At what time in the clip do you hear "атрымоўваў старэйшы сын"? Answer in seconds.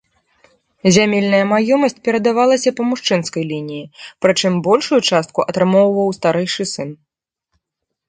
5.49-6.89